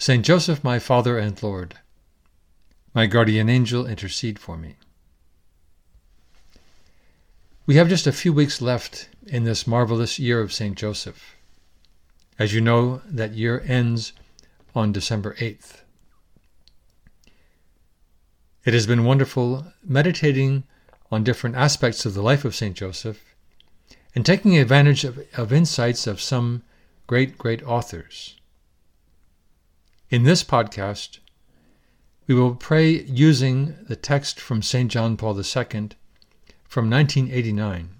[0.00, 1.74] Saint Joseph, my Father and Lord,
[2.94, 4.76] my guardian angel, intercede for me.
[7.66, 11.36] We have just a few weeks left in this marvelous year of Saint Joseph.
[12.38, 14.14] As you know, that year ends
[14.74, 15.82] on December 8th.
[18.64, 20.64] It has been wonderful meditating
[21.12, 22.74] on different aspects of the life of St.
[22.74, 23.22] Joseph
[24.14, 26.62] and taking advantage of, of insights of some
[27.06, 28.39] great, great authors.
[30.10, 31.20] In this podcast,
[32.26, 34.90] we will pray using the text from St.
[34.90, 35.90] John Paul II
[36.64, 37.90] from 1989.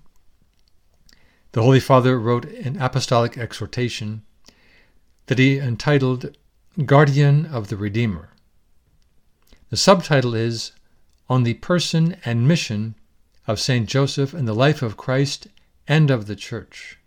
[1.53, 4.23] The Holy Father wrote an apostolic exhortation
[5.27, 6.37] that he entitled
[6.85, 8.31] Guardian of the Redeemer.
[9.69, 10.73] The subtitle is
[11.29, 12.97] On the Person and Mission
[13.47, 13.89] of St.
[13.89, 15.47] Joseph in the Life of Christ
[15.87, 16.99] and of the Church.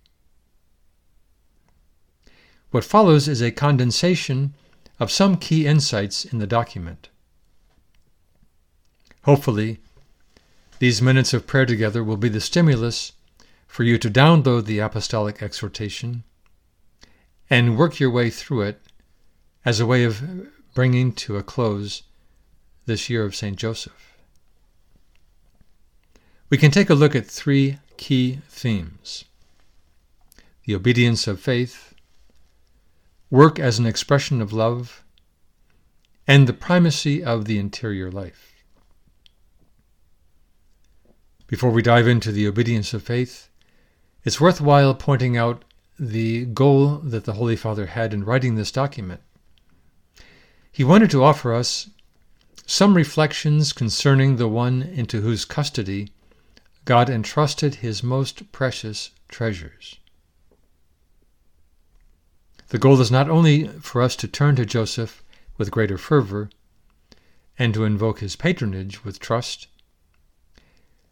[2.72, 4.54] What follows is a condensation
[5.00, 7.10] of some key insights in the document.
[9.24, 9.80] Hopefully,
[10.80, 13.14] these minutes of prayer together will be the stimulus
[13.68, 16.24] for you to download the apostolic exhortation
[17.50, 18.82] and work your way through it
[19.66, 20.22] as a way of
[20.74, 22.04] bringing to a close
[22.86, 23.56] this year of St.
[23.58, 24.18] Joseph.
[26.50, 29.26] We can take a look at three key themes
[30.66, 31.93] the obedience of faith,
[33.34, 35.04] work as an expression of love,
[36.28, 38.64] and the primacy of the interior life.
[41.48, 43.50] Before we dive into the obedience of faith,
[44.24, 45.66] it's worthwhile pointing out
[45.98, 49.22] the goal that the Holy Father had in writing this document.
[50.72, 51.90] He wanted to offer us
[52.68, 56.12] some reflections concerning the one into whose custody
[56.86, 59.98] God entrusted his most precious treasures.
[62.74, 65.24] The goal is not only for us to turn to Joseph
[65.60, 66.50] with greater fervor
[67.60, 69.68] and to invoke his patronage with trust,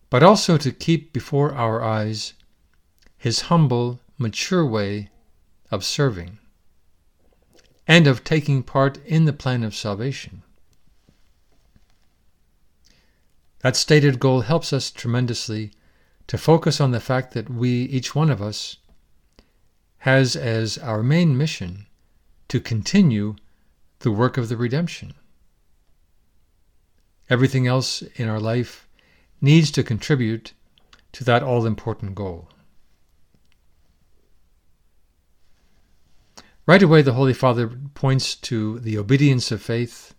[0.09, 2.33] but also to keep before our eyes
[3.15, 5.11] his humble, mature way
[5.69, 6.39] of serving
[7.87, 10.41] and of taking part in the plan of salvation.
[13.59, 15.73] That stated goal helps us tremendously
[16.25, 18.77] to focus on the fact that we, each one of us,
[20.01, 21.85] has as our main mission
[22.47, 23.35] to continue
[23.99, 25.13] the work of the redemption.
[27.29, 28.87] Everything else in our life
[29.41, 30.53] needs to contribute
[31.11, 32.49] to that all important goal.
[36.65, 40.15] Right away, the Holy Father points to the obedience of faith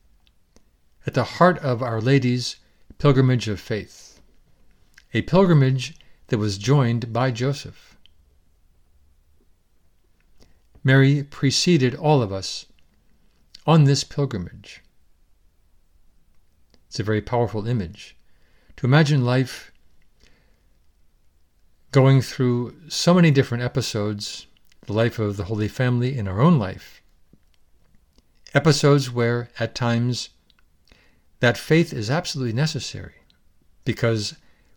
[1.07, 2.57] at the heart of Our Lady's
[2.99, 4.21] pilgrimage of faith,
[5.13, 5.97] a pilgrimage
[6.29, 7.92] that was joined by Joseph.
[10.85, 12.67] Mary preceded all of us
[13.67, 14.83] on this pilgrimage.
[16.89, 18.17] It's a very powerful image.
[18.77, 19.73] To imagine life
[21.93, 24.47] going through so many different episodes,
[24.87, 27.03] the life of the Holy Family in our own life,
[28.55, 30.31] episodes where at times
[31.41, 33.15] that faith is absolutely necessary
[33.85, 34.35] because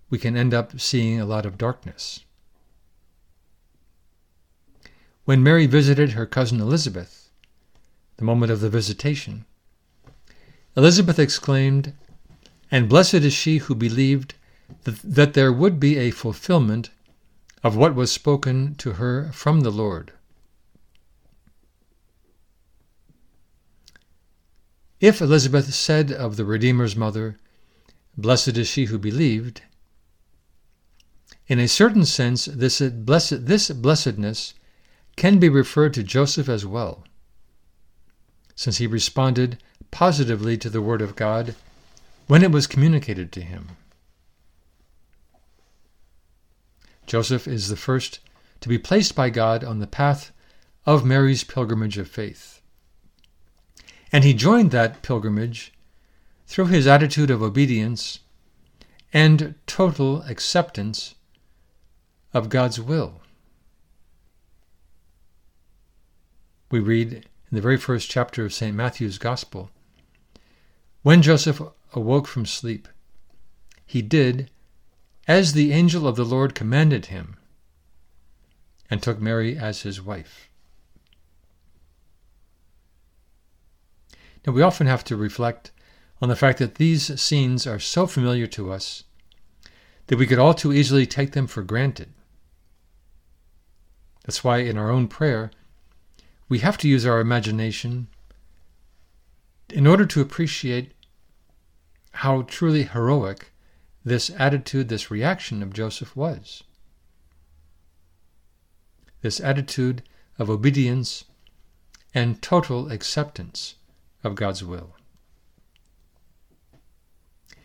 [0.10, 2.22] we can end up seeing a lot of darkness.
[5.26, 7.32] When Mary visited her cousin Elizabeth,
[8.18, 9.46] the moment of the visitation,
[10.78, 11.94] Elizabeth exclaimed,
[12.70, 14.36] And blessed is she who believed
[14.84, 16.92] that, there would be a fulfillment
[17.64, 20.12] of what was spoken to her from the Lord.
[25.00, 27.38] If Elizabeth said of the Redeemer's mother,
[28.16, 29.64] Blessed is she who believed,
[31.48, 34.54] in a certain sense, this, blessed, this blessedness
[35.16, 37.04] can be referred to Joseph as well,
[38.56, 39.58] since he responded
[39.92, 41.56] positively to the Word of God
[42.28, 43.70] when it was communicated to him.
[47.06, 48.20] Joseph is the first
[48.62, 50.32] to be placed by God on the path
[50.86, 52.62] of Mary's pilgrimage of faith.
[54.12, 55.74] And he joined that pilgrimage
[56.48, 58.20] through his attitude of obedience
[59.14, 61.16] and total acceptance
[62.34, 63.22] of God's will.
[66.76, 68.76] We read in the very first chapter of St.
[68.76, 69.72] Matthew's Gospel.
[71.04, 71.62] When Joseph
[71.94, 72.90] awoke from sleep,
[73.86, 74.52] he did
[75.26, 77.38] as the angel of the Lord commanded him,
[78.90, 80.50] and took Mary as his wife.
[84.46, 85.72] Now, we often have to reflect
[86.22, 89.06] on the fact that these scenes are so familiar to us
[90.08, 92.10] that we could all too easily take them for granted.
[94.26, 95.52] That's why in our own prayer,
[96.48, 98.08] we have to use our imagination
[99.70, 100.92] in order to appreciate
[102.12, 103.52] how truly heroic
[104.04, 106.64] this attitude, this reaction of Joseph was.
[109.22, 110.04] This attitude
[110.38, 111.26] of obedience
[112.14, 113.76] and total acceptance
[114.24, 114.96] of God's will.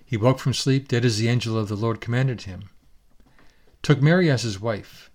[0.04, 2.70] He woke from sleep, did as the angel of the Lord commanded him,
[3.82, 5.09] took Mary as his wife,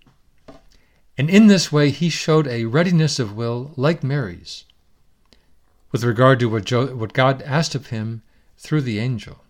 [1.18, 4.66] and in this way he showed a readiness of will like Mary's
[5.92, 8.22] with regard to what, jo- what God asked of him
[8.58, 9.44] through the angel.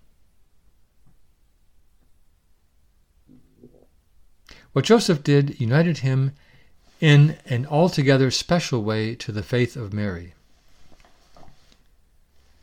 [4.73, 6.33] What Joseph did united him
[7.01, 10.33] in an altogether special way to the faith of Mary.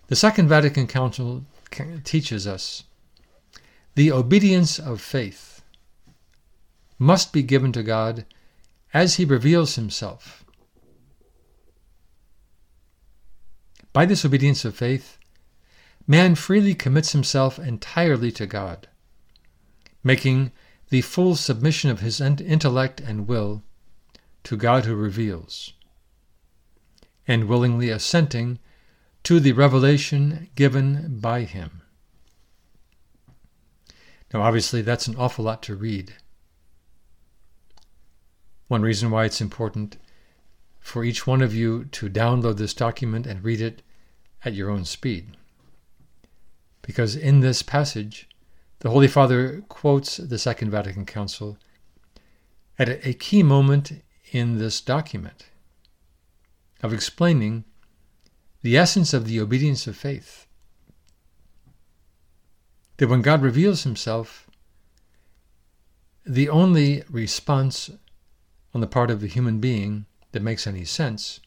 [0.08, 1.44] The Second Vatican Council
[2.04, 2.84] teaches us
[3.94, 5.62] the obedience of faith
[6.98, 8.26] must be given to God
[8.92, 10.44] as he reveals himself.
[13.92, 15.18] By this obedience of faith,
[16.06, 18.88] man freely commits himself entirely to God,
[20.02, 20.52] making
[20.88, 23.62] the full submission of his intellect and will
[24.44, 25.72] to God who reveals,
[27.28, 28.58] and willingly assenting
[29.24, 31.82] to the revelation given by him.
[34.32, 36.14] Now, obviously, that's an awful lot to read.
[38.68, 39.96] One reason why it's important
[40.80, 43.82] for each one of you to download this document and read it
[44.44, 45.36] at your own speed.
[46.82, 48.28] Because in this passage,
[48.80, 51.56] the Holy Father quotes the Second Vatican Council
[52.78, 55.46] at a key moment in this document
[56.82, 57.64] of explaining
[58.62, 60.46] the essence of the obedience of faith.
[62.96, 64.48] That when God reveals himself,
[66.24, 67.90] the only response
[68.74, 71.40] on the part of the human being that makes any sense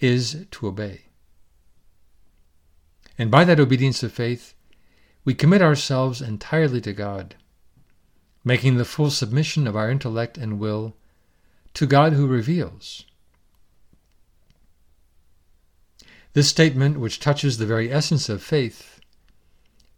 [0.00, 1.02] is to obey.
[3.18, 4.54] And by that obedience of faith,
[5.24, 7.36] we commit ourselves entirely to God,
[8.44, 10.96] making the full submission of our intellect and will
[11.74, 13.04] to God who reveals.
[16.32, 19.00] This statement, which touches the very essence of faith,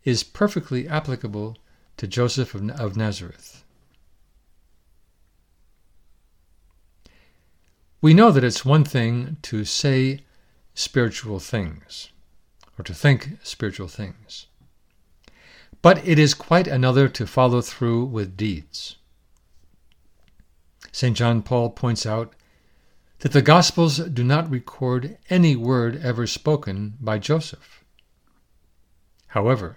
[0.04, 1.56] is perfectly applicable
[1.96, 3.64] to Joseph of Nazareth.
[8.00, 10.20] We know that it's one thing to say
[10.74, 12.10] spiritual things,
[12.78, 14.46] or to think spiritual things.
[15.82, 18.96] But it is quite another to follow through with deeds.
[20.92, 21.16] St.
[21.16, 22.34] John Paul points out
[23.20, 27.84] that the Gospels do not record any word ever spoken by Joseph.
[29.28, 29.76] However,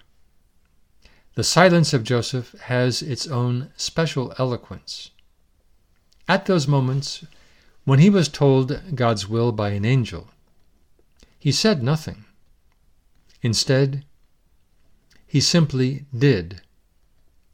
[1.33, 5.09] the silence of Joseph has its own special eloquence.
[6.27, 7.25] At those moments
[7.83, 10.29] when he was told God's will by an angel,
[11.39, 12.25] he said nothing.
[13.41, 14.05] Instead,
[15.25, 16.61] he simply did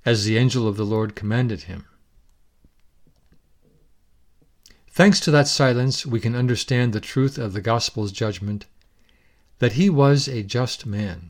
[0.05, 1.85] as the angel of the Lord commanded him.
[4.89, 8.65] Thanks to that silence, we can understand the truth of the Gospel's judgment
[9.59, 11.29] that he was a just man.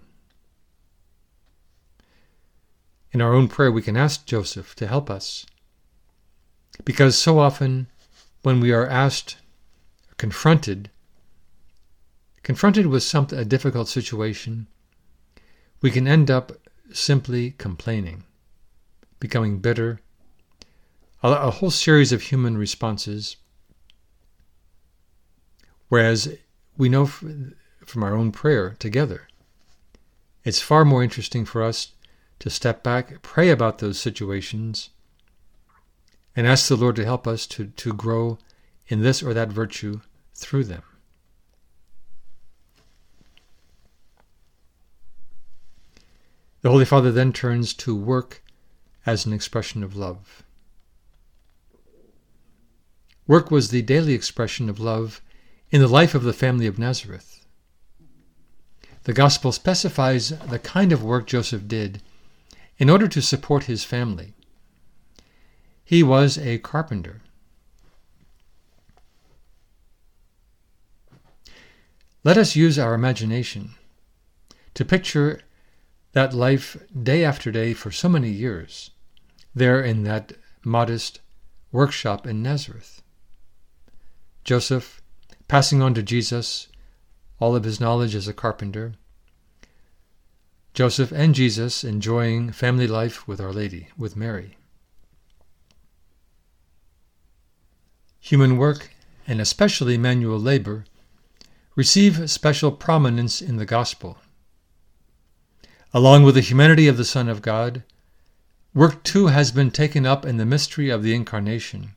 [3.12, 5.46] In our own prayer, we can ask Joseph to help us.
[6.86, 7.88] Because so often,
[8.48, 9.36] when we are asked,
[10.16, 10.90] confronted,
[12.44, 14.68] confronted with some, a difficult situation,
[15.82, 16.54] we can end up
[16.94, 18.24] simply complaining,
[19.20, 20.00] becoming bitter,
[21.22, 23.36] a, a whole series of human responses.
[25.90, 26.34] Whereas
[26.78, 29.28] we know from our own prayer together,
[30.46, 31.92] it's far more interesting for us
[32.40, 34.92] to step back, pray about those situations,
[36.38, 38.38] and ask the Lord to help us to, to grow
[38.88, 40.02] in this or that virtue
[40.36, 40.84] through them.
[46.62, 48.44] The Holy Father then turns to work
[49.04, 50.44] as an expression of love.
[53.26, 55.22] Work was the daily expression of love
[55.72, 57.46] in the life of the family of Nazareth.
[59.06, 62.04] The Gospel specifies the kind of work Joseph did
[62.78, 64.34] in order to support his family.
[65.88, 67.22] He was a carpenter.
[72.28, 73.70] let us use our imagination
[74.74, 75.40] to picture
[76.12, 78.92] that life day after day for so many years,
[79.56, 81.22] there in that modest
[81.72, 83.02] workshop in Nazareth.
[84.44, 85.02] Joseph
[85.48, 86.68] passing on to Jesus
[87.40, 88.96] all of his knowledge as a carpenter.
[90.74, 94.58] Joseph and Jesus enjoying family life with Our Lady, with Mary.
[98.20, 98.92] Human work,
[99.28, 100.86] and especially manual labor,
[101.76, 104.18] receive special prominence in the Gospel.
[105.94, 107.84] Along with the humanity of the Son of God,
[108.74, 111.96] work too has been taken up in the mystery of the Incarnation,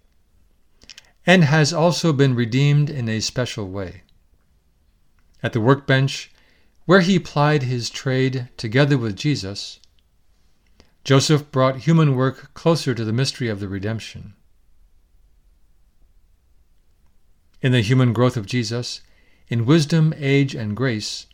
[1.27, 4.03] and has also been redeemed in a special way.
[5.43, 6.31] At the workbench,
[6.85, 9.81] where he plied his trade together with Jesus,
[11.05, 14.35] Joseph brought human work closer to the mystery of the redemption.
[17.62, 19.02] In the human growth of Jesus,
[19.49, 21.26] in wisdom, age, and grace,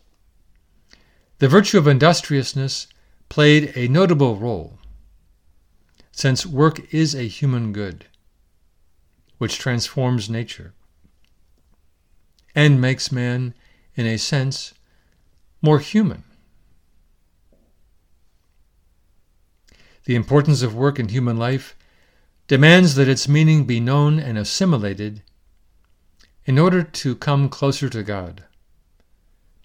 [1.39, 2.89] the virtue of industriousness
[3.29, 4.79] played a notable role,
[6.11, 8.07] since work is a human good,
[9.39, 10.73] which transforms nature
[12.57, 13.53] and makes man,
[13.95, 14.73] in a sense,
[15.61, 16.25] more human.
[20.05, 21.77] The importance of work in human life
[22.49, 25.23] demands that its meaning be known and assimilated
[26.47, 28.45] in order to come closer to God,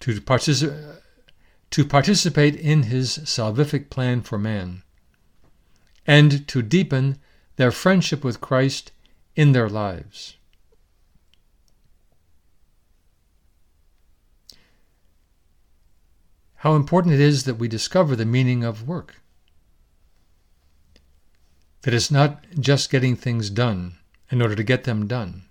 [0.00, 0.98] to participate
[1.70, 4.82] to participate in his salvific plan for man,
[6.06, 7.16] and to deepen
[7.56, 8.92] their friendship with Christ
[9.34, 10.36] in their lives.
[16.56, 19.22] How important it is that we discover the meaning of work.
[21.80, 23.96] That it's not just getting things done
[24.30, 25.46] in order to get them done,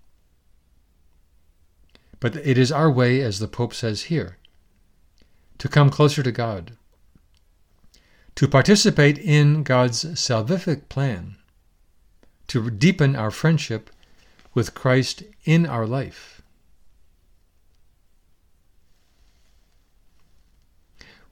[2.21, 4.37] but it is our way, as the Pope says here,
[5.57, 6.77] to come closer to God,
[8.35, 11.35] to participate in God's salvific plan,
[12.47, 13.89] to deepen our friendship
[14.53, 16.41] with Christ in our life.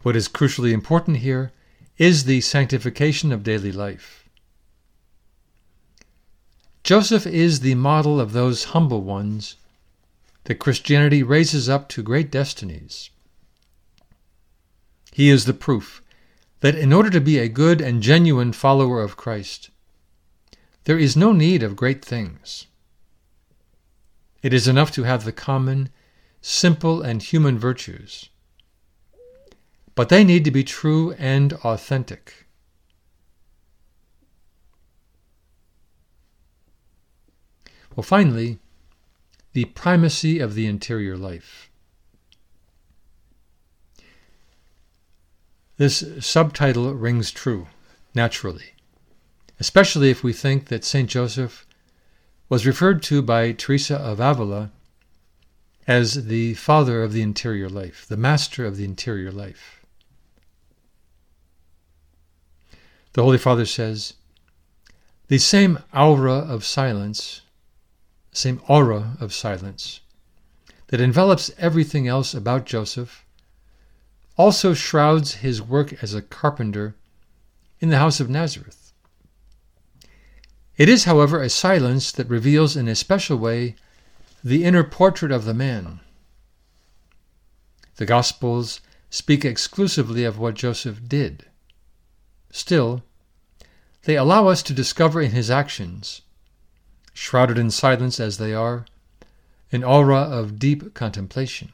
[0.02, 1.52] What is crucially important here
[1.98, 4.28] is the sanctification of daily life.
[6.84, 9.58] Joseph is the model of those humble ones
[10.50, 13.12] that Christianity raises up to great destinies.
[15.12, 16.02] He is the proof
[16.62, 19.70] that in order to be a good and genuine follower of Christ,
[20.86, 22.66] there is no need of great things.
[24.42, 25.90] It is enough to have the common,
[26.42, 28.30] simple, and human virtues.
[29.94, 32.48] But they need to be true and authentic.
[37.96, 38.58] Well, finally,
[39.54, 41.70] the primacy of the interior life.
[45.78, 47.68] This subtitle rings true,
[48.14, 48.74] naturally,
[49.60, 51.10] especially if we think that St.
[51.10, 51.66] Joseph
[52.50, 54.72] was referred to by Teresa of Avila
[55.88, 59.86] as the father of the interior life, the master of the interior life.
[63.14, 64.14] The Holy Father says,
[65.30, 67.42] the same aura of silence,
[68.32, 70.02] same aura of silence
[70.88, 73.26] that envelops everything else about Joseph
[74.38, 76.96] also shrouds his work as a carpenter
[77.80, 78.94] in the house of Nazareth.
[80.78, 83.76] It is, however, a silence that reveals in a special way
[84.42, 86.00] the inner portrait of the man.
[87.98, 91.46] The Gospels speak exclusively of what Joseph did.
[92.50, 93.04] Still,
[94.04, 96.22] they allow us to discover in his actions,
[97.14, 98.86] shrouded in silence as they are,
[99.72, 101.72] an aura of deep contemplation.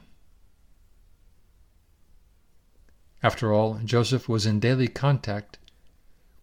[3.22, 5.58] After all, Joseph was in daily contact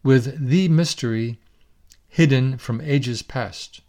[0.04, 1.40] with the mystery
[2.08, 3.82] hidden from ages past,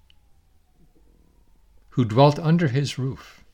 [1.91, 3.45] who dwelt under his roof.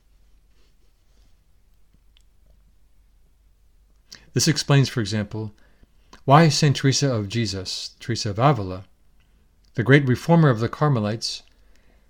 [4.33, 5.53] This explains, for example,
[6.23, 6.75] why St.
[6.75, 8.85] Teresa of Jesus, Teresa of Avila,
[9.75, 11.43] the great reformer of the Carmelites,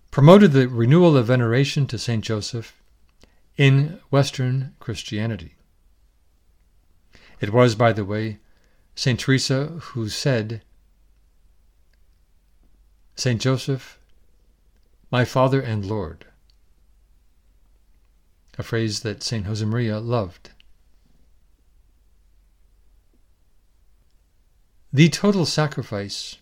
[0.10, 2.24] promoted the renewal of veneration to St.
[2.24, 2.82] Joseph
[3.58, 5.56] in Western Christianity.
[7.39, 8.39] It was, by the way,
[8.96, 9.20] St.
[9.20, 10.62] Teresa who said,
[13.15, 13.39] St.
[13.39, 14.00] Joseph,
[15.12, 16.25] my Father and Lord,
[18.58, 19.46] a phrase that St.
[19.46, 20.51] Josemaria loved.
[24.94, 26.38] The total sacrifice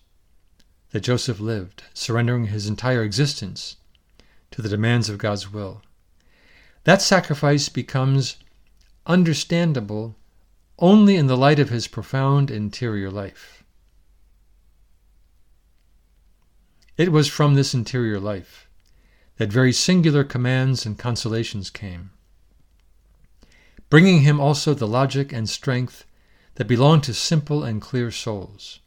[0.92, 3.76] that Joseph lived, surrendering his entire existence
[4.52, 5.84] to the demands of God's will,
[6.84, 8.38] that sacrifice becomes
[9.06, 10.16] understandable
[10.80, 13.64] only in the light of his profound interior life.
[16.98, 18.70] It was from this interior life
[19.38, 22.12] that very singular commands and consolations came,
[23.90, 26.06] bringing him also the logic and strength
[26.56, 28.80] that belong to simple and clear souls,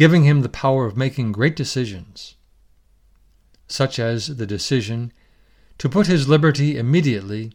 [0.00, 2.34] giving him the power of making great decisions,
[3.68, 5.12] such as the decision
[5.76, 7.52] to put his liberty immediately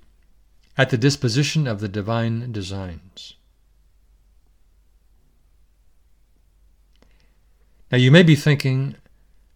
[0.77, 3.33] at the disposition of the divine designs.
[7.91, 8.95] Now you may be thinking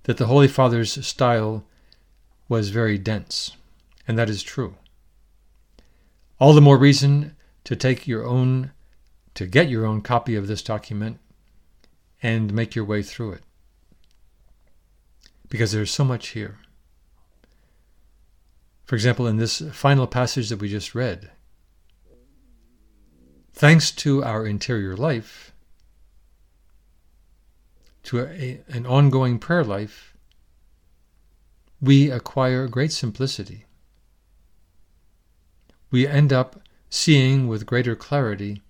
[0.06, 1.64] that the Holy Father's style
[2.48, 3.56] was very dense,
[4.08, 4.74] and that is true.
[6.40, 8.72] All the more reason to take your own,
[9.36, 11.20] to get your own copy of this document
[12.22, 13.44] and make your way through it.
[15.50, 16.60] Because there's so much here.
[18.86, 21.32] For example, in this final passage that we just read,
[23.54, 25.54] thanks to our interior life,
[28.04, 30.16] to a, an ongoing prayer life,
[31.82, 33.66] we acquire great simplicity.
[35.92, 38.62] We end up seeing with greater clarity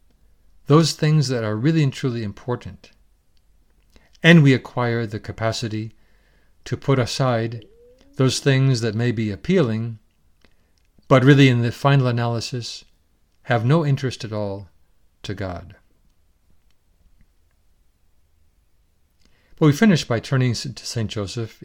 [0.67, 2.91] those things that are really and truly important.
[4.21, 5.93] And we acquire the capacity
[6.65, 7.65] to put aside
[8.15, 9.99] those things that may be appealing
[11.09, 12.85] but really, in the final analysis,
[13.43, 14.69] have no interest at all
[15.23, 15.75] to God.
[19.57, 21.09] But we finish by turning to St.
[21.09, 21.63] Joseph.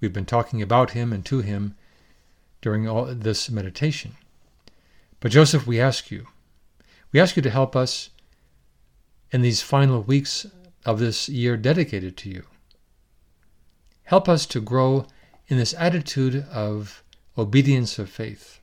[0.00, 1.76] We've been talking about him and to him
[2.60, 4.16] during all this meditation.
[5.18, 6.26] But Joseph, we ask you,
[7.10, 8.10] we ask you to help us
[9.30, 10.46] in these final weeks
[10.84, 12.44] of this year dedicated to you.
[14.04, 15.06] Help us to grow
[15.48, 17.02] in this attitude of
[17.36, 18.60] obedience of faith.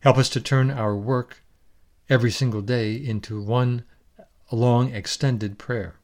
[0.00, 1.42] Help us to turn our work
[2.08, 3.84] every single day into one
[4.50, 5.94] long extended prayer.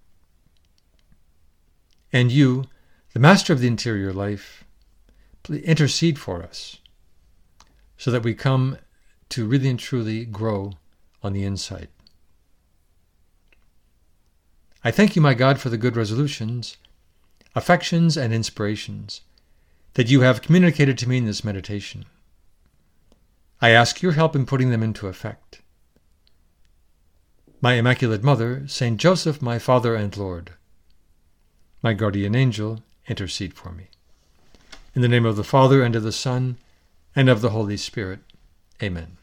[2.12, 2.64] And you,
[3.12, 4.64] the master of the interior life,
[5.50, 6.78] intercede for us
[7.96, 8.78] so that we come
[9.30, 10.72] to really and truly grow
[11.22, 11.88] on the inside.
[14.84, 16.76] I thank you, my God, for the good resolutions,
[17.54, 19.22] affections, and inspirations
[19.94, 22.04] that you have communicated to me in this meditation.
[23.60, 25.62] I ask your help in putting them into effect.
[27.60, 30.52] My Immaculate Mother, Saint Joseph, my Father and Lord,
[31.82, 33.88] my guardian angel, intercede for me.
[34.94, 36.56] In the name of the Father, and of the Son,
[37.16, 38.20] and of the Holy Spirit.
[38.80, 39.17] Amen.